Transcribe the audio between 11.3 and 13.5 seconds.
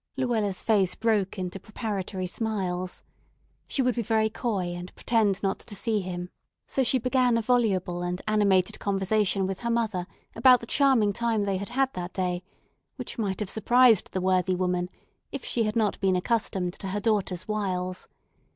they had had that day, which might have